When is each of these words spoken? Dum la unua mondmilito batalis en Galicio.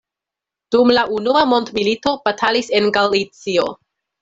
Dum 0.75 0.93
la 0.97 1.03
unua 1.17 1.43
mondmilito 1.51 2.15
batalis 2.25 2.73
en 2.81 2.91
Galicio. 2.99 3.71